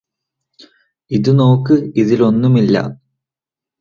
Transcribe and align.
ഇതുനോക്ക് 1.11 1.75
ഇതില് 1.95 2.23
ഒന്നുമില്ലാ 2.23 2.83